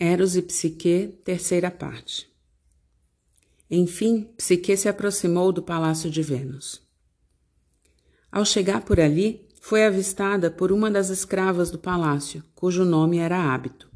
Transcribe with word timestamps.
Eros 0.00 0.36
e 0.36 0.42
Psique, 0.42 1.18
terceira 1.24 1.72
parte. 1.72 2.30
Enfim, 3.68 4.30
Psique 4.36 4.76
se 4.76 4.88
aproximou 4.88 5.50
do 5.50 5.60
palácio 5.60 6.08
de 6.08 6.22
Vênus. 6.22 6.80
Ao 8.30 8.44
chegar 8.44 8.82
por 8.82 9.00
ali, 9.00 9.44
foi 9.60 9.84
avistada 9.84 10.52
por 10.52 10.70
uma 10.70 10.88
das 10.88 11.10
escravas 11.10 11.72
do 11.72 11.80
palácio, 11.80 12.44
cujo 12.54 12.84
nome 12.84 13.18
era 13.18 13.52
Hábito. 13.52 13.90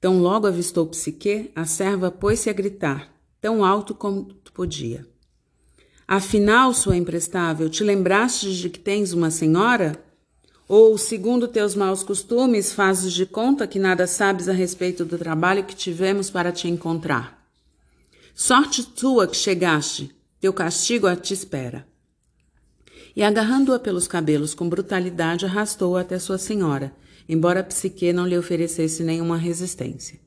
Tão 0.00 0.20
logo 0.20 0.46
avistou 0.46 0.86
Psique, 0.86 1.50
a 1.56 1.64
serva 1.64 2.08
pôs-se 2.08 2.48
a 2.48 2.52
gritar, 2.52 3.12
tão 3.40 3.64
alto 3.64 3.92
quanto 3.92 4.52
podia. 4.52 5.04
Afinal, 6.06 6.72
sua 6.72 6.96
imprestável, 6.96 7.68
te 7.68 7.82
lembraste 7.82 8.56
de 8.56 8.70
que 8.70 8.78
tens 8.78 9.12
uma 9.12 9.32
senhora? 9.32 10.05
Ou, 10.68 10.98
segundo 10.98 11.46
teus 11.46 11.76
maus 11.76 12.02
costumes, 12.02 12.72
fazes 12.72 13.12
de 13.12 13.24
conta 13.24 13.68
que 13.68 13.78
nada 13.78 14.06
sabes 14.06 14.48
a 14.48 14.52
respeito 14.52 15.04
do 15.04 15.16
trabalho 15.16 15.64
que 15.64 15.76
tivemos 15.76 16.28
para 16.28 16.50
te 16.50 16.66
encontrar? 16.66 17.46
Sorte 18.34 18.84
tua 18.84 19.28
que 19.28 19.36
chegaste, 19.36 20.10
teu 20.40 20.52
castigo 20.52 21.06
a 21.06 21.14
te 21.14 21.32
espera. 21.32 21.86
E 23.14 23.22
agarrando-a 23.22 23.78
pelos 23.78 24.08
cabelos 24.08 24.54
com 24.54 24.68
brutalidade, 24.68 25.46
arrastou-a 25.46 26.00
até 26.00 26.18
sua 26.18 26.36
senhora, 26.36 26.92
embora 27.28 27.62
Psique 27.62 28.12
não 28.12 28.26
lhe 28.26 28.36
oferecesse 28.36 29.04
nenhuma 29.04 29.36
resistência. 29.36 30.18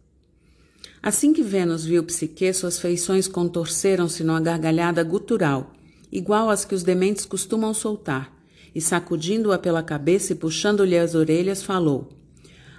Assim 1.03 1.34
que 1.34 1.44
Vênus 1.44 1.86
viu 1.86 2.03
Psique, 2.03 2.52
suas 2.53 2.80
feições 2.80 3.28
contorceram-se 3.28 4.23
numa 4.23 4.40
gargalhada 4.40 5.03
gutural, 5.03 5.72
igual 6.12 6.50
às 6.50 6.66
que 6.66 6.73
os 6.73 6.81
dementes 6.81 7.26
costumam 7.26 7.73
soltar, 7.73 8.39
e 8.73 8.82
sacudindo-a 8.82 9.58
pela 9.58 9.84
cabeça 9.84 10.34
e 10.34 10.36
puxando-lhe 10.36 10.98
as 10.98 11.16
orelhas, 11.16 11.64
falou: 11.64 12.09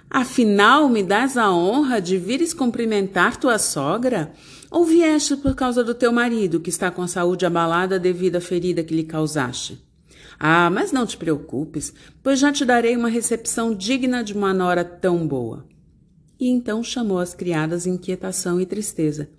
Afinal, 0.09 0.89
me 0.89 1.01
dás 1.01 1.37
a 1.37 1.49
honra 1.51 2.01
de 2.01 2.17
vires 2.17 2.53
cumprimentar 2.53 3.37
tua 3.37 3.57
sogra? 3.57 4.33
Ou 4.69 4.83
vieste 4.83 5.37
por 5.37 5.55
causa 5.55 5.83
do 5.83 5.93
teu 5.93 6.11
marido, 6.11 6.59
que 6.59 6.69
está 6.69 6.91
com 6.91 7.01
a 7.01 7.07
saúde 7.07 7.45
abalada 7.45 7.97
devido 7.97 8.35
à 8.35 8.41
ferida 8.41 8.83
que 8.83 8.93
lhe 8.93 9.03
causaste? 9.03 9.81
Ah, 10.37 10.69
mas 10.69 10.91
não 10.91 11.05
te 11.05 11.15
preocupes, 11.15 11.93
pois 12.21 12.39
já 12.39 12.51
te 12.51 12.65
darei 12.65 12.97
uma 12.97 13.09
recepção 13.09 13.73
digna 13.73 14.23
de 14.23 14.33
uma 14.33 14.53
nora 14.53 14.83
tão 14.83 15.27
boa. 15.27 15.65
E 16.39 16.47
então 16.49 16.83
chamou 16.83 17.19
as 17.19 17.33
criadas 17.33 17.85
inquietação 17.85 18.59
e 18.59 18.65
tristeza, 18.65 19.29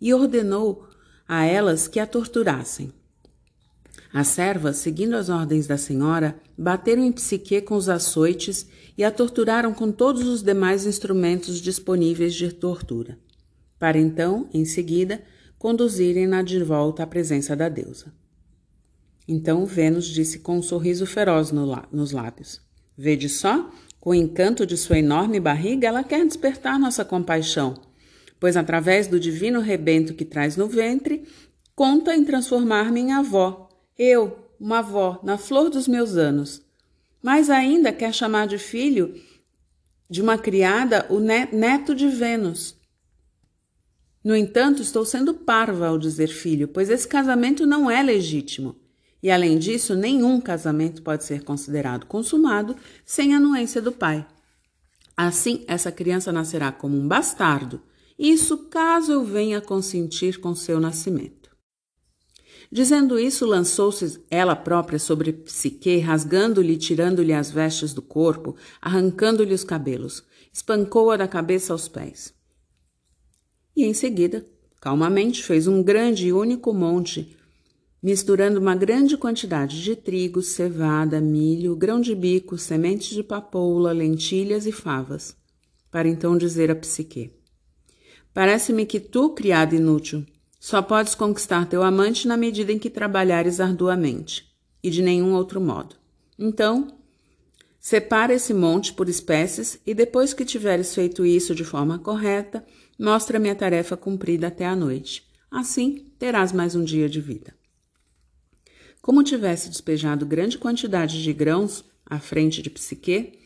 e 0.00 0.12
ordenou 0.12 0.86
a 1.26 1.44
elas 1.44 1.88
que 1.88 1.98
a 1.98 2.06
torturassem. 2.06 2.92
As 4.14 4.28
servas, 4.28 4.76
seguindo 4.76 5.14
as 5.14 5.28
ordens 5.28 5.66
da 5.66 5.76
senhora, 5.76 6.40
bateram 6.56 7.02
em 7.02 7.10
Psique 7.10 7.60
com 7.60 7.74
os 7.74 7.88
açoites 7.88 8.64
e 8.96 9.02
a 9.02 9.10
torturaram 9.10 9.74
com 9.74 9.90
todos 9.90 10.28
os 10.28 10.40
demais 10.40 10.86
instrumentos 10.86 11.60
disponíveis 11.60 12.32
de 12.32 12.52
tortura, 12.52 13.18
para 13.76 13.98
então, 13.98 14.48
em 14.54 14.64
seguida, 14.64 15.20
conduzirem-na 15.58 16.42
de 16.42 16.62
volta 16.62 17.02
à 17.02 17.06
presença 17.08 17.56
da 17.56 17.68
deusa. 17.68 18.14
Então 19.26 19.66
Vênus 19.66 20.06
disse 20.06 20.38
com 20.38 20.58
um 20.58 20.62
sorriso 20.62 21.06
feroz 21.06 21.50
no 21.50 21.66
nos 21.90 22.12
lábios: 22.12 22.60
Vede 22.96 23.28
só, 23.28 23.68
com 23.98 24.10
o 24.10 24.14
encanto 24.14 24.64
de 24.64 24.76
sua 24.76 25.00
enorme 25.00 25.40
barriga, 25.40 25.88
ela 25.88 26.04
quer 26.04 26.24
despertar 26.24 26.78
nossa 26.78 27.04
compaixão, 27.04 27.74
pois 28.38 28.56
através 28.56 29.08
do 29.08 29.18
divino 29.18 29.58
rebento 29.58 30.14
que 30.14 30.24
traz 30.24 30.56
no 30.56 30.68
ventre, 30.68 31.24
conta 31.74 32.14
em 32.14 32.24
transformar-me 32.24 33.00
em 33.00 33.12
avó 33.12 33.63
eu, 33.98 34.48
uma 34.58 34.78
avó, 34.78 35.20
na 35.22 35.38
flor 35.38 35.70
dos 35.70 35.86
meus 35.88 36.16
anos. 36.16 36.62
Mais 37.22 37.48
ainda 37.50 37.92
quer 37.92 38.12
chamar 38.12 38.46
de 38.46 38.58
filho 38.58 39.14
de 40.08 40.20
uma 40.20 40.36
criada 40.36 41.06
o 41.08 41.18
neto 41.18 41.94
de 41.94 42.08
Vênus. 42.08 42.76
No 44.22 44.34
entanto, 44.34 44.80
estou 44.80 45.04
sendo 45.04 45.34
parva 45.34 45.88
ao 45.88 45.98
dizer 45.98 46.28
filho, 46.28 46.68
pois 46.68 46.88
esse 46.88 47.06
casamento 47.06 47.66
não 47.66 47.90
é 47.90 48.02
legítimo. 48.02 48.76
E 49.22 49.30
além 49.30 49.58
disso, 49.58 49.94
nenhum 49.94 50.40
casamento 50.40 51.02
pode 51.02 51.24
ser 51.24 51.42
considerado 51.44 52.06
consumado 52.06 52.76
sem 53.04 53.34
anuência 53.34 53.80
do 53.80 53.92
pai. 53.92 54.26
Assim, 55.16 55.64
essa 55.66 55.92
criança 55.92 56.32
nascerá 56.32 56.72
como 56.72 56.96
um 56.96 57.06
bastardo, 57.06 57.80
isso 58.18 58.68
caso 58.68 59.12
eu 59.12 59.24
venha 59.24 59.60
consentir 59.60 60.40
com 60.40 60.54
seu 60.54 60.78
nascimento. 60.78 61.43
Dizendo 62.74 63.20
isso, 63.20 63.46
lançou-se 63.46 64.20
ela 64.28 64.56
própria 64.56 64.98
sobre 64.98 65.32
Psique, 65.32 65.98
rasgando-lhe 65.98 66.72
e 66.72 66.76
tirando-lhe 66.76 67.32
as 67.32 67.48
vestes 67.48 67.94
do 67.94 68.02
corpo, 68.02 68.56
arrancando-lhe 68.82 69.54
os 69.54 69.62
cabelos. 69.62 70.24
Espancou-a 70.52 71.16
da 71.16 71.28
cabeça 71.28 71.72
aos 71.72 71.86
pés. 71.86 72.34
E 73.76 73.84
em 73.84 73.94
seguida, 73.94 74.44
calmamente, 74.80 75.44
fez 75.44 75.68
um 75.68 75.84
grande 75.84 76.26
e 76.26 76.32
único 76.32 76.74
monte, 76.74 77.36
misturando 78.02 78.58
uma 78.58 78.74
grande 78.74 79.16
quantidade 79.16 79.80
de 79.80 79.94
trigo, 79.94 80.42
cevada, 80.42 81.20
milho, 81.20 81.76
grão 81.76 82.00
de 82.00 82.12
bico, 82.12 82.58
sementes 82.58 83.10
de 83.10 83.22
papoula, 83.22 83.92
lentilhas 83.92 84.66
e 84.66 84.72
favas, 84.72 85.36
para 85.92 86.08
então 86.08 86.36
dizer 86.36 86.72
a 86.72 86.74
Psique: 86.74 87.30
Parece-me 88.32 88.84
que 88.84 88.98
tu, 88.98 89.30
criada 89.30 89.76
inútil, 89.76 90.26
só 90.64 90.80
podes 90.80 91.14
conquistar 91.14 91.66
teu 91.66 91.82
amante 91.82 92.26
na 92.26 92.38
medida 92.38 92.72
em 92.72 92.78
que 92.78 92.88
trabalhares 92.88 93.60
arduamente, 93.60 94.50
e 94.82 94.88
de 94.88 95.02
nenhum 95.02 95.34
outro 95.34 95.60
modo. 95.60 95.94
Então, 96.38 96.96
separa 97.78 98.32
esse 98.32 98.54
monte 98.54 98.94
por 98.94 99.06
espécies 99.06 99.78
e 99.84 99.92
depois 99.92 100.32
que 100.32 100.42
tiveres 100.42 100.94
feito 100.94 101.26
isso 101.26 101.54
de 101.54 101.64
forma 101.64 101.98
correta, 101.98 102.64
mostra-me 102.98 103.50
a 103.50 103.54
tarefa 103.54 103.94
cumprida 103.94 104.46
até 104.46 104.64
a 104.64 104.74
noite. 104.74 105.30
Assim, 105.50 106.10
terás 106.18 106.50
mais 106.50 106.74
um 106.74 106.82
dia 106.82 107.10
de 107.10 107.20
vida. 107.20 107.54
Como 109.02 109.22
tivesse 109.22 109.68
despejado 109.68 110.24
grande 110.24 110.56
quantidade 110.56 111.22
de 111.22 111.32
grãos 111.34 111.84
à 112.06 112.18
frente 112.18 112.62
de 112.62 112.70
Psique, 112.70 113.38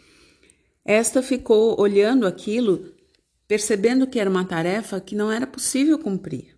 esta 0.85 1.21
ficou 1.21 1.81
olhando 1.81 2.29
aquilo, 2.29 2.95
percebendo 3.49 4.07
que 4.07 4.21
era 4.21 4.31
uma 4.31 4.45
tarefa 4.45 5.01
que 5.01 5.17
não 5.17 5.33
era 5.33 5.49
possível 5.49 5.99
cumprir 5.99 6.58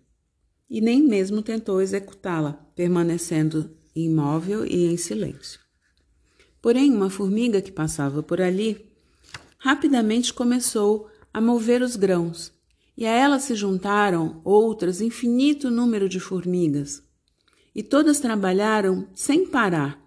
e 0.71 0.79
nem 0.79 1.03
mesmo 1.03 1.41
tentou 1.41 1.81
executá-la, 1.81 2.53
permanecendo 2.73 3.69
imóvel 3.93 4.65
e 4.65 4.85
em 4.85 4.95
silêncio. 4.95 5.59
Porém, 6.61 6.93
uma 6.95 7.09
formiga 7.09 7.61
que 7.61 7.73
passava 7.73 8.23
por 8.23 8.39
ali 8.39 8.89
rapidamente 9.57 10.33
começou 10.33 11.09
a 11.33 11.41
mover 11.41 11.81
os 11.81 11.97
grãos, 11.97 12.53
e 12.95 13.05
a 13.05 13.11
ela 13.11 13.37
se 13.37 13.53
juntaram 13.53 14.39
outras 14.45 15.01
infinito 15.01 15.69
número 15.69 16.07
de 16.07 16.21
formigas, 16.21 17.03
e 17.75 17.83
todas 17.83 18.21
trabalharam 18.21 19.09
sem 19.13 19.45
parar, 19.45 20.01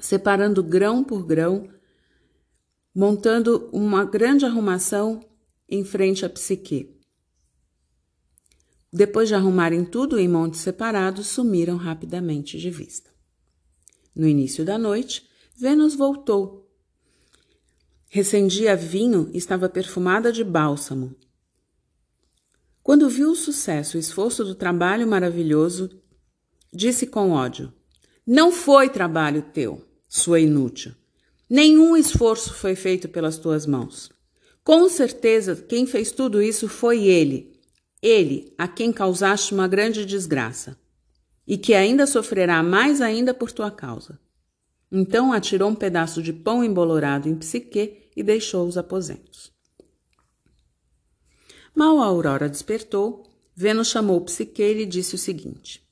separando 0.00 0.64
grão 0.64 1.04
por 1.04 1.24
grão, 1.24 1.68
montando 2.92 3.70
uma 3.72 4.04
grande 4.04 4.44
arrumação 4.44 5.24
em 5.68 5.84
frente 5.84 6.26
à 6.26 6.28
psique. 6.28 6.99
Depois 8.92 9.28
de 9.28 9.34
arrumarem 9.34 9.84
tudo 9.84 10.18
em 10.18 10.28
montes 10.28 10.60
separados, 10.60 11.28
sumiram 11.28 11.76
rapidamente 11.76 12.58
de 12.58 12.70
vista. 12.70 13.10
No 14.14 14.26
início 14.26 14.64
da 14.64 14.76
noite, 14.76 15.28
Vênus 15.56 15.94
voltou. 15.94 16.68
Recendia 18.08 18.74
vinho 18.74 19.30
e 19.32 19.38
estava 19.38 19.68
perfumada 19.68 20.32
de 20.32 20.42
bálsamo. 20.42 21.14
Quando 22.82 23.08
viu 23.08 23.30
o 23.30 23.36
sucesso 23.36 23.96
e 23.96 24.00
esforço 24.00 24.44
do 24.44 24.54
trabalho 24.54 25.06
maravilhoso, 25.06 25.90
disse 26.72 27.06
com 27.06 27.30
ódio: 27.30 27.72
Não 28.26 28.50
foi 28.50 28.88
trabalho 28.88 29.42
teu, 29.52 29.86
sua 30.08 30.40
inútil. 30.40 30.92
Nenhum 31.48 31.96
esforço 31.96 32.54
foi 32.54 32.74
feito 32.74 33.08
pelas 33.08 33.38
tuas 33.38 33.66
mãos. 33.66 34.10
Com 34.64 34.88
certeza, 34.88 35.54
quem 35.54 35.86
fez 35.86 36.10
tudo 36.10 36.42
isso 36.42 36.68
foi 36.68 37.04
ele, 37.04 37.59
ele 38.02 38.54
a 38.56 38.66
quem 38.66 38.92
causaste 38.92 39.52
uma 39.52 39.68
grande 39.68 40.04
desgraça, 40.04 40.78
e 41.46 41.58
que 41.58 41.74
ainda 41.74 42.06
sofrerá 42.06 42.62
mais 42.62 43.00
ainda 43.00 43.34
por 43.34 43.50
tua 43.50 43.70
causa. 43.70 44.18
Então 44.90 45.32
atirou 45.32 45.70
um 45.70 45.74
pedaço 45.74 46.22
de 46.22 46.32
pão 46.32 46.64
embolorado 46.64 47.28
em 47.28 47.34
Psique 47.34 48.10
e 48.16 48.22
deixou 48.22 48.66
os 48.66 48.76
aposentos. 48.76 49.52
Mal 51.74 52.00
a 52.00 52.06
aurora 52.06 52.48
despertou, 52.48 53.24
Vênus 53.54 53.88
chamou 53.88 54.20
Psique 54.22 54.62
e 54.62 54.74
lhe 54.74 54.86
disse 54.86 55.14
o 55.14 55.18
seguinte: 55.18 55.82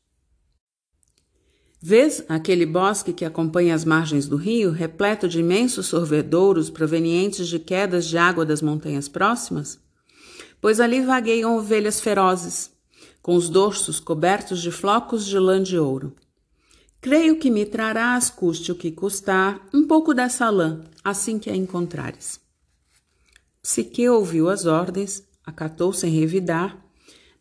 Vês 1.81 2.25
aquele 2.29 2.67
bosque 2.67 3.13
que 3.13 3.25
acompanha 3.25 3.75
as 3.75 3.85
margens 3.85 4.27
do 4.27 4.37
rio, 4.37 4.73
repleto 4.73 5.29
de 5.29 5.39
imensos 5.39 5.87
sorvedouros 5.87 6.71
provenientes 6.71 7.47
de 7.47 7.59
quedas 7.61 8.07
de 8.07 8.19
água 8.19 8.45
das 8.45 8.61
montanhas 8.61 9.09
próximas? 9.09 9.79
Pois 10.61 10.81
ali 10.81 11.01
vagueiam 11.01 11.57
ovelhas 11.57 12.01
ferozes, 12.01 12.71
com 13.23 13.35
os 13.35 13.49
dorsos 13.49 14.01
cobertos 14.01 14.61
de 14.61 14.71
flocos 14.71 15.27
de 15.27 15.39
lã 15.39 15.63
de 15.63 15.79
ouro. 15.79 16.15
Creio 17.01 17.39
que 17.39 17.51
me 17.51 17.65
trarás, 17.65 18.29
custe 18.29 18.73
o 18.73 18.75
que 18.75 18.91
custar, 18.91 19.67
um 19.73 19.87
pouco 19.87 20.13
dessa 20.13 20.51
lã, 20.51 20.81
assim 21.05 21.39
que 21.39 21.49
a 21.49 21.55
encontrares. 21.55 22.41
Psique 23.63 24.09
ouviu 24.09 24.49
as 24.49 24.67
ordens, 24.67 25.23
acatou 25.45 25.93
sem 25.93 26.11
revidar, 26.11 26.83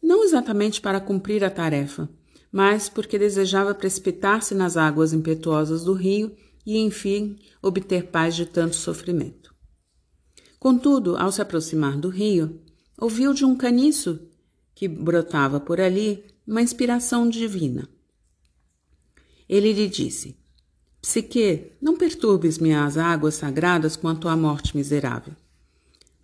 não 0.01 0.23
exatamente 0.23 0.79
para 0.79 0.99
cumprir 0.99 1.43
a 1.43 1.49
tarefa, 1.49 2.09
mas 2.51 2.87
porque 2.87 3.17
desejava 3.17 3.73
precipitar-se 3.73 4.53
nas 4.53 4.77
águas 4.77 5.11
impetuosas 5.11 5.83
do 5.83 5.93
rio 5.93 6.35
e, 6.65 6.77
enfim, 6.77 7.37
obter 7.61 8.07
paz 8.07 8.35
de 8.35 8.45
tanto 8.45 8.75
sofrimento. 8.75 9.55
Contudo, 10.59 11.17
ao 11.17 11.31
se 11.31 11.41
aproximar 11.41 11.97
do 11.97 12.09
rio, 12.09 12.61
ouviu 12.99 13.33
de 13.33 13.45
um 13.45 13.55
caniço 13.55 14.19
que 14.73 14.87
brotava 14.87 15.59
por 15.59 15.79
ali 15.79 16.23
uma 16.47 16.61
inspiração 16.61 17.29
divina. 17.29 17.87
Ele 19.47 19.71
lhe 19.71 19.87
disse: 19.87 20.35
Psique, 21.01 21.71
não 21.81 21.95
perturbes 21.95 22.57
minhas 22.57 22.97
águas 22.97 23.35
sagradas 23.35 23.95
com 23.95 24.07
a 24.07 24.15
tua 24.15 24.35
morte 24.35 24.75
miserável. 24.75 25.33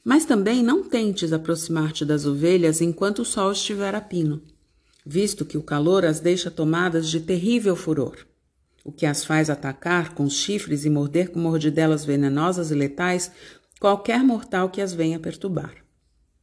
Mas 0.03 0.25
também 0.25 0.61
não 0.61 0.83
tentes 0.83 1.31
aproximar-te 1.31 2.03
das 2.03 2.25
ovelhas 2.25 2.81
enquanto 2.81 3.19
o 3.19 3.25
sol 3.25 3.53
estiver 3.53 3.95
a 3.95 4.01
pino, 4.01 4.41
visto 5.05 5.45
que 5.45 5.57
o 5.57 5.63
calor 5.63 6.03
as 6.03 6.19
deixa 6.19 6.51
tomadas 6.51 7.09
de 7.09 7.21
terrível 7.21 7.75
furor, 7.75 8.17
o 8.83 8.91
que 8.91 9.05
as 9.05 9.23
faz 9.23 9.49
atacar 9.49 10.13
com 10.13 10.29
chifres 10.29 10.83
e 10.83 10.89
morder 10.89 11.29
com 11.29 11.39
mordidelas 11.39 12.03
venenosas 12.03 12.69
e 12.69 12.75
letais 12.75 13.31
qualquer 13.79 14.21
mortal 14.23 14.69
que 14.69 14.81
as 14.81 14.93
venha 14.93 15.19
perturbar. 15.19 15.82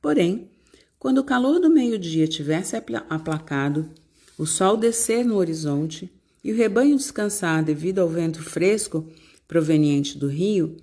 Porém, 0.00 0.50
quando 0.98 1.18
o 1.18 1.24
calor 1.24 1.60
do 1.60 1.70
meio-dia 1.70 2.26
tivesse 2.26 2.76
aplacado, 2.76 3.90
o 4.38 4.46
sol 4.46 4.76
descer 4.76 5.24
no 5.24 5.36
horizonte 5.36 6.10
e 6.42 6.52
o 6.52 6.56
rebanho 6.56 6.96
descansar 6.96 7.62
devido 7.62 7.98
ao 7.98 8.08
vento 8.08 8.42
fresco 8.42 9.06
proveniente 9.46 10.16
do 10.16 10.26
rio, 10.26 10.76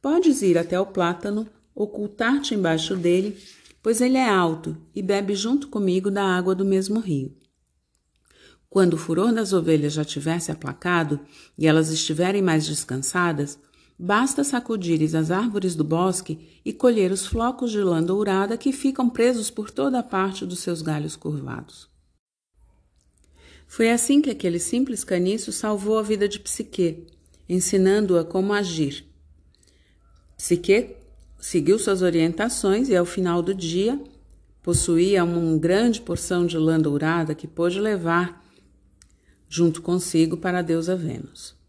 podes 0.00 0.42
ir 0.42 0.56
até 0.56 0.78
o 0.78 0.86
plátano 0.86 1.48
ocultar-te 1.74 2.54
embaixo 2.54 2.96
dele, 2.96 3.36
pois 3.82 4.00
ele 4.00 4.16
é 4.16 4.28
alto 4.28 4.76
e 4.94 5.02
bebe 5.02 5.34
junto 5.34 5.68
comigo 5.68 6.10
da 6.10 6.22
água 6.22 6.54
do 6.54 6.64
mesmo 6.64 7.00
rio. 7.00 7.34
Quando 8.68 8.94
o 8.94 8.98
furor 8.98 9.32
das 9.32 9.52
ovelhas 9.52 9.92
já 9.92 10.04
tivesse 10.04 10.52
aplacado 10.52 11.18
e 11.58 11.66
elas 11.66 11.90
estiverem 11.90 12.40
mais 12.40 12.66
descansadas, 12.66 13.58
basta 14.02 14.42
sacudires 14.42 15.14
as 15.14 15.30
árvores 15.30 15.76
do 15.76 15.84
bosque 15.84 16.38
e 16.64 16.72
colher 16.72 17.12
os 17.12 17.26
flocos 17.26 17.70
de 17.70 17.82
lã 17.82 18.02
dourada 18.02 18.56
que 18.56 18.72
ficam 18.72 19.10
presos 19.10 19.50
por 19.50 19.70
toda 19.70 19.98
a 19.98 20.02
parte 20.02 20.46
dos 20.46 20.60
seus 20.60 20.80
galhos 20.80 21.16
curvados. 21.16 21.86
Foi 23.66 23.90
assim 23.90 24.22
que 24.22 24.30
aquele 24.30 24.58
simples 24.58 25.04
caniço 25.04 25.52
salvou 25.52 25.98
a 25.98 26.02
vida 26.02 26.26
de 26.26 26.40
Psique, 26.40 27.06
ensinando-a 27.46 28.24
como 28.24 28.54
agir. 28.54 29.04
Psique 30.34 30.96
seguiu 31.38 31.78
suas 31.78 32.00
orientações 32.00 32.88
e, 32.88 32.96
ao 32.96 33.04
final 33.04 33.42
do 33.42 33.54
dia, 33.54 34.02
possuía 34.62 35.22
uma 35.22 35.58
grande 35.58 36.00
porção 36.00 36.46
de 36.46 36.56
lã 36.56 36.80
dourada 36.80 37.34
que 37.34 37.46
pôde 37.46 37.78
levar 37.78 38.42
junto 39.46 39.82
consigo 39.82 40.38
para 40.38 40.60
a 40.60 40.62
deusa 40.62 40.96
Vênus. 40.96 41.59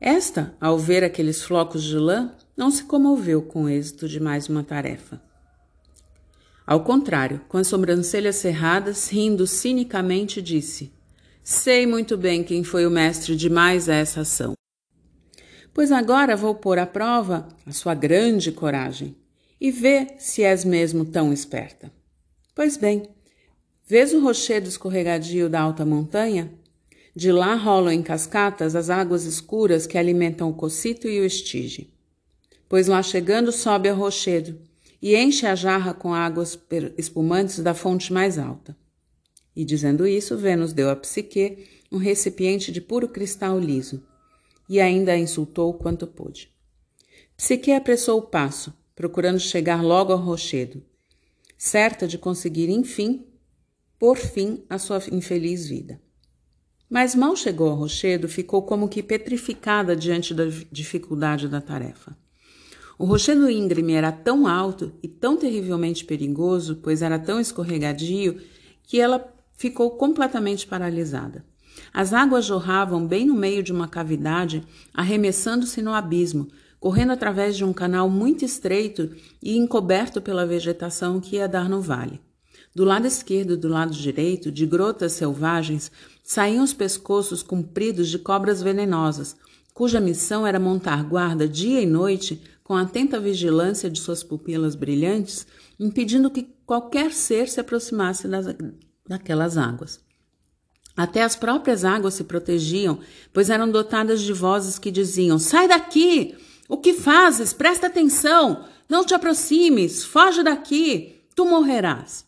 Esta, 0.00 0.54
ao 0.60 0.78
ver 0.78 1.02
aqueles 1.02 1.42
flocos 1.42 1.82
de 1.82 1.96
lã, 1.96 2.32
não 2.56 2.70
se 2.70 2.84
comoveu 2.84 3.42
com 3.42 3.64
o 3.64 3.68
êxito 3.68 4.08
de 4.08 4.20
mais 4.20 4.48
uma 4.48 4.62
tarefa. 4.62 5.20
Ao 6.66 6.82
contrário, 6.82 7.40
com 7.48 7.58
as 7.58 7.68
sobrancelhas 7.68 8.36
cerradas, 8.36 9.08
rindo 9.08 9.46
cinicamente, 9.46 10.42
disse: 10.42 10.92
Sei 11.42 11.86
muito 11.86 12.16
bem 12.16 12.42
quem 12.42 12.64
foi 12.64 12.86
o 12.86 12.90
mestre 12.90 13.36
de 13.36 13.48
mais 13.48 13.88
essa 13.88 14.22
ação 14.22 14.56
pois 15.76 15.92
agora 15.92 16.34
vou 16.34 16.54
pôr 16.54 16.78
à 16.78 16.86
prova 16.86 17.46
a 17.66 17.70
sua 17.70 17.94
grande 17.94 18.50
coragem 18.50 19.14
e 19.60 19.70
ver 19.70 20.14
se 20.16 20.42
és 20.42 20.64
mesmo 20.64 21.04
tão 21.04 21.34
esperta. 21.34 21.92
Pois 22.54 22.78
bem, 22.78 23.10
vês 23.86 24.14
o 24.14 24.20
rochedo 24.22 24.70
escorregadio 24.70 25.50
da 25.50 25.60
alta 25.60 25.84
montanha? 25.84 26.50
De 27.16 27.32
lá 27.32 27.54
rolam 27.54 27.94
em 27.94 28.02
cascatas 28.02 28.76
as 28.76 28.90
águas 28.90 29.24
escuras 29.24 29.86
que 29.86 29.96
alimentam 29.96 30.50
o 30.50 30.54
cocito 30.54 31.08
e 31.08 31.18
o 31.18 31.24
estige. 31.24 31.88
Pois 32.68 32.88
lá 32.88 33.02
chegando 33.02 33.50
sobe 33.50 33.88
ao 33.88 33.96
rochedo 33.96 34.60
e 35.00 35.16
enche 35.16 35.46
a 35.46 35.54
jarra 35.54 35.94
com 35.94 36.12
águas 36.12 36.58
espumantes 36.98 37.60
da 37.60 37.72
fonte 37.72 38.12
mais 38.12 38.38
alta. 38.38 38.76
E 39.56 39.64
dizendo 39.64 40.06
isso, 40.06 40.36
Vênus 40.36 40.74
deu 40.74 40.90
a 40.90 40.96
Psique 40.96 41.66
um 41.90 41.96
recipiente 41.96 42.70
de 42.70 42.82
puro 42.82 43.08
cristal 43.08 43.58
liso 43.58 44.06
e 44.68 44.78
ainda 44.78 45.12
a 45.12 45.18
insultou 45.18 45.72
quanto 45.72 46.06
pôde. 46.06 46.52
Psique 47.34 47.72
apressou 47.72 48.18
o 48.18 48.26
passo, 48.26 48.74
procurando 48.94 49.40
chegar 49.40 49.82
logo 49.82 50.12
ao 50.12 50.18
rochedo, 50.18 50.82
certa 51.56 52.06
de 52.06 52.18
conseguir, 52.18 52.68
enfim, 52.68 53.24
por 53.98 54.18
fim, 54.18 54.64
a 54.68 54.76
sua 54.76 55.00
infeliz 55.10 55.66
vida. 55.66 55.98
Mas 56.88 57.14
mal 57.14 57.34
chegou 57.34 57.70
ao 57.70 57.76
rochedo, 57.76 58.28
ficou 58.28 58.62
como 58.62 58.88
que 58.88 59.02
petrificada 59.02 59.96
diante 59.96 60.32
da 60.32 60.44
dificuldade 60.70 61.48
da 61.48 61.60
tarefa. 61.60 62.16
O 62.98 63.04
rochedo 63.04 63.50
íngreme 63.50 63.92
era 63.92 64.10
tão 64.12 64.46
alto 64.46 64.92
e 65.02 65.08
tão 65.08 65.36
terrivelmente 65.36 66.04
perigoso, 66.04 66.76
pois 66.82 67.02
era 67.02 67.18
tão 67.18 67.40
escorregadio, 67.40 68.40
que 68.84 69.00
ela 69.00 69.34
ficou 69.56 69.90
completamente 69.90 70.66
paralisada. 70.66 71.44
As 71.92 72.12
águas 72.12 72.44
jorravam 72.44 73.06
bem 73.06 73.26
no 73.26 73.34
meio 73.34 73.62
de 73.62 73.72
uma 73.72 73.88
cavidade, 73.88 74.62
arremessando-se 74.94 75.82
no 75.82 75.92
abismo, 75.92 76.48
correndo 76.78 77.12
através 77.12 77.56
de 77.56 77.64
um 77.64 77.72
canal 77.72 78.08
muito 78.08 78.44
estreito 78.44 79.10
e 79.42 79.56
encoberto 79.58 80.22
pela 80.22 80.46
vegetação 80.46 81.20
que 81.20 81.36
ia 81.36 81.48
dar 81.48 81.68
no 81.68 81.80
vale. 81.80 82.20
Do 82.76 82.84
lado 82.84 83.06
esquerdo 83.06 83.54
e 83.54 83.56
do 83.56 83.68
lado 83.68 83.94
direito, 83.94 84.52
de 84.52 84.66
grotas 84.66 85.12
selvagens, 85.12 85.90
saíam 86.22 86.62
os 86.62 86.74
pescoços 86.74 87.42
compridos 87.42 88.06
de 88.06 88.18
cobras 88.18 88.60
venenosas, 88.60 89.34
cuja 89.72 89.98
missão 89.98 90.46
era 90.46 90.60
montar 90.60 91.02
guarda 91.02 91.48
dia 91.48 91.80
e 91.80 91.86
noite 91.86 92.38
com 92.62 92.76
atenta 92.76 93.18
vigilância 93.18 93.88
de 93.88 93.98
suas 93.98 94.22
pupilas 94.22 94.74
brilhantes, 94.74 95.46
impedindo 95.80 96.30
que 96.30 96.54
qualquer 96.66 97.14
ser 97.14 97.48
se 97.48 97.58
aproximasse 97.58 98.28
das, 98.28 98.44
daquelas 99.08 99.56
águas. 99.56 99.98
Até 100.94 101.22
as 101.22 101.34
próprias 101.34 101.82
águas 101.82 102.12
se 102.12 102.24
protegiam, 102.24 102.98
pois 103.32 103.48
eram 103.48 103.70
dotadas 103.70 104.20
de 104.20 104.34
vozes 104.34 104.78
que 104.78 104.90
diziam: 104.90 105.38
Sai 105.38 105.66
daqui! 105.66 106.34
O 106.68 106.76
que 106.76 106.92
fazes? 106.92 107.54
Presta 107.54 107.86
atenção! 107.86 108.66
Não 108.86 109.02
te 109.02 109.14
aproximes! 109.14 110.04
Foge 110.04 110.42
daqui! 110.42 111.22
Tu 111.34 111.42
morrerás! 111.46 112.26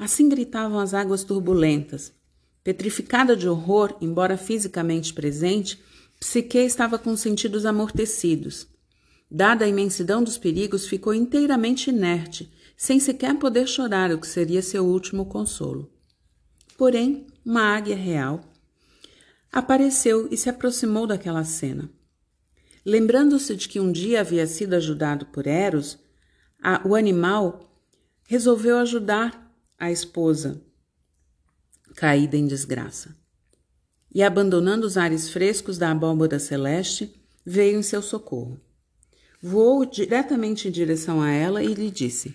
Assim 0.00 0.30
gritavam 0.30 0.78
as 0.78 0.94
águas 0.94 1.22
turbulentas. 1.22 2.10
Petrificada 2.64 3.36
de 3.36 3.46
horror, 3.46 3.98
embora 4.00 4.38
fisicamente 4.38 5.12
presente, 5.12 5.78
Psique 6.18 6.56
estava 6.56 6.98
com 6.98 7.10
os 7.10 7.20
sentidos 7.20 7.66
amortecidos. 7.66 8.66
Dada 9.30 9.66
a 9.66 9.68
imensidão 9.68 10.24
dos 10.24 10.38
perigos, 10.38 10.86
ficou 10.86 11.12
inteiramente 11.12 11.90
inerte, 11.90 12.50
sem 12.78 12.98
sequer 12.98 13.38
poder 13.38 13.68
chorar, 13.68 14.10
o 14.10 14.18
que 14.18 14.26
seria 14.26 14.62
seu 14.62 14.86
último 14.86 15.26
consolo. 15.26 15.92
Porém, 16.78 17.26
uma 17.44 17.60
águia 17.60 17.94
real, 17.94 18.40
apareceu 19.52 20.28
e 20.30 20.36
se 20.38 20.48
aproximou 20.48 21.06
daquela 21.06 21.44
cena. 21.44 21.90
Lembrando-se 22.86 23.54
de 23.54 23.68
que 23.68 23.78
um 23.78 23.92
dia 23.92 24.22
havia 24.22 24.46
sido 24.46 24.72
ajudado 24.72 25.26
por 25.26 25.46
Eros, 25.46 25.98
a, 26.62 26.80
o 26.88 26.94
animal 26.94 27.70
resolveu 28.26 28.78
ajudar 28.78 29.49
a 29.80 29.90
esposa 29.90 30.60
caída 31.96 32.36
em 32.36 32.46
desgraça. 32.46 33.16
E 34.14 34.22
abandonando 34.22 34.86
os 34.86 34.98
ares 34.98 35.30
frescos 35.30 35.78
da 35.78 35.90
abóbora 35.90 36.38
celeste, 36.38 37.14
veio 37.44 37.78
em 37.78 37.82
seu 37.82 38.02
socorro. 38.02 38.60
Voou 39.42 39.86
diretamente 39.86 40.68
em 40.68 40.70
direção 40.70 41.22
a 41.22 41.30
ela 41.30 41.62
e 41.62 41.72
lhe 41.72 41.90
disse: 41.90 42.34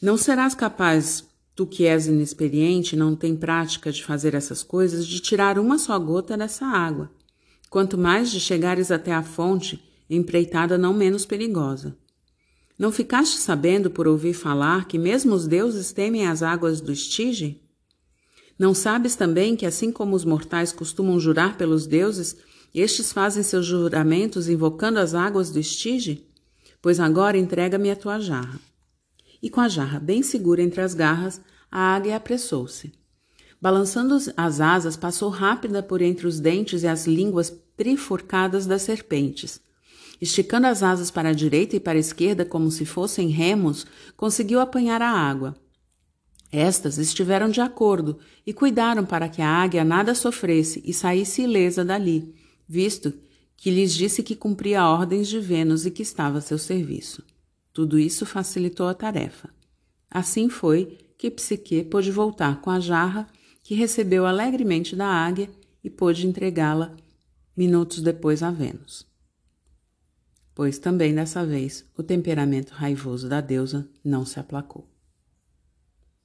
Não 0.00 0.16
serás 0.16 0.54
capaz 0.54 1.24
tu 1.56 1.66
que 1.66 1.86
és 1.86 2.06
inexperiente 2.06 2.94
não 2.94 3.16
tem 3.16 3.36
prática 3.36 3.90
de 3.90 4.04
fazer 4.04 4.34
essas 4.34 4.62
coisas, 4.62 5.06
de 5.06 5.20
tirar 5.20 5.58
uma 5.58 5.78
só 5.78 5.98
gota 5.98 6.36
dessa 6.36 6.64
água, 6.64 7.10
quanto 7.68 7.98
mais 7.98 8.30
de 8.30 8.38
chegares 8.38 8.90
até 8.90 9.12
a 9.12 9.22
fonte, 9.22 9.82
empreitada 10.08 10.78
não 10.78 10.94
menos 10.94 11.26
perigosa. 11.26 11.96
Não 12.80 12.90
ficaste 12.90 13.36
sabendo 13.36 13.90
por 13.90 14.08
ouvir 14.08 14.32
falar 14.32 14.88
que 14.88 14.98
mesmo 14.98 15.34
os 15.34 15.46
deuses 15.46 15.92
temem 15.92 16.26
as 16.26 16.42
águas 16.42 16.80
do 16.80 16.90
Estige? 16.90 17.60
Não 18.58 18.72
sabes 18.72 19.14
também 19.14 19.54
que, 19.54 19.66
assim 19.66 19.92
como 19.92 20.16
os 20.16 20.24
mortais 20.24 20.72
costumam 20.72 21.20
jurar 21.20 21.58
pelos 21.58 21.86
deuses, 21.86 22.38
estes 22.74 23.12
fazem 23.12 23.42
seus 23.42 23.66
juramentos 23.66 24.48
invocando 24.48 24.98
as 24.98 25.14
águas 25.14 25.50
do 25.50 25.60
Estige? 25.60 26.26
Pois 26.80 26.98
agora 26.98 27.36
entrega-me 27.36 27.90
a 27.90 27.96
tua 27.96 28.18
jarra 28.18 28.58
e 29.42 29.48
com 29.48 29.60
a 29.60 29.68
jarra 29.68 29.98
bem 29.98 30.22
segura 30.22 30.62
entre 30.62 30.80
as 30.80 30.94
garras, 30.94 31.38
a 31.70 31.94
águia 31.94 32.16
apressou-se. 32.16 32.92
Balançando 33.60 34.16
as 34.36 34.60
asas, 34.60 34.96
passou 34.96 35.28
rápida 35.28 35.82
por 35.82 36.00
entre 36.00 36.26
os 36.26 36.40
dentes 36.40 36.82
e 36.82 36.86
as 36.86 37.06
línguas 37.06 37.52
trifurcadas 37.76 38.66
das 38.66 38.82
serpentes. 38.82 39.60
Esticando 40.20 40.66
as 40.66 40.82
asas 40.82 41.10
para 41.10 41.30
a 41.30 41.32
direita 41.32 41.76
e 41.76 41.80
para 41.80 41.96
a 41.96 42.00
esquerda 42.00 42.44
como 42.44 42.70
se 42.70 42.84
fossem 42.84 43.28
remos, 43.28 43.86
conseguiu 44.16 44.60
apanhar 44.60 45.00
a 45.00 45.10
água. 45.10 45.56
Estas 46.52 46.98
estiveram 46.98 47.48
de 47.48 47.60
acordo 47.60 48.18
e 48.44 48.52
cuidaram 48.52 49.06
para 49.06 49.28
que 49.28 49.40
a 49.40 49.48
águia 49.48 49.84
nada 49.84 50.14
sofresse 50.14 50.82
e 50.84 50.92
saísse 50.92 51.42
ilesa 51.42 51.84
dali, 51.84 52.34
visto 52.68 53.14
que 53.56 53.70
lhes 53.70 53.94
disse 53.94 54.22
que 54.22 54.34
cumpria 54.34 54.84
ordens 54.84 55.28
de 55.28 55.38
Vênus 55.38 55.86
e 55.86 55.90
que 55.90 56.02
estava 56.02 56.38
a 56.38 56.40
seu 56.40 56.58
serviço. 56.58 57.22
Tudo 57.72 57.98
isso 57.98 58.26
facilitou 58.26 58.88
a 58.88 58.94
tarefa. 58.94 59.48
Assim 60.10 60.48
foi 60.48 60.98
que 61.16 61.30
Psique 61.30 61.84
pôde 61.84 62.10
voltar 62.10 62.60
com 62.60 62.70
a 62.70 62.80
jarra 62.80 63.28
que 63.62 63.74
recebeu 63.74 64.26
alegremente 64.26 64.96
da 64.96 65.06
águia 65.06 65.48
e 65.84 65.88
pôde 65.88 66.26
entregá-la 66.26 66.96
minutos 67.56 68.00
depois 68.00 68.42
a 68.42 68.50
Vênus. 68.50 69.09
Pois 70.54 70.78
também 70.78 71.14
dessa 71.14 71.44
vez 71.44 71.84
o 71.96 72.02
temperamento 72.02 72.70
raivoso 72.70 73.28
da 73.28 73.40
deusa 73.40 73.88
não 74.04 74.24
se 74.24 74.38
aplacou. 74.38 74.86